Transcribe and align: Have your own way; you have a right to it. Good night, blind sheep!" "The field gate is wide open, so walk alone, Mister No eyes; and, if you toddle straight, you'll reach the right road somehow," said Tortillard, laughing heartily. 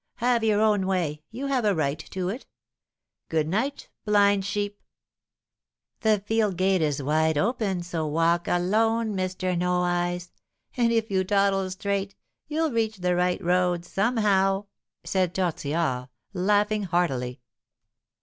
Have 0.15 0.43
your 0.43 0.59
own 0.61 0.87
way; 0.87 1.21
you 1.29 1.45
have 1.45 1.63
a 1.63 1.75
right 1.75 1.99
to 2.09 2.27
it. 2.29 2.47
Good 3.29 3.47
night, 3.47 3.91
blind 4.03 4.43
sheep!" 4.45 4.81
"The 5.99 6.19
field 6.25 6.57
gate 6.57 6.81
is 6.81 7.03
wide 7.03 7.37
open, 7.37 7.83
so 7.83 8.07
walk 8.07 8.47
alone, 8.47 9.13
Mister 9.13 9.55
No 9.55 9.81
eyes; 9.83 10.31
and, 10.75 10.91
if 10.91 11.11
you 11.11 11.23
toddle 11.23 11.69
straight, 11.69 12.15
you'll 12.47 12.71
reach 12.71 12.97
the 12.97 13.15
right 13.15 13.43
road 13.43 13.85
somehow," 13.85 14.65
said 15.03 15.35
Tortillard, 15.35 16.09
laughing 16.33 16.81
heartily. 16.85 17.39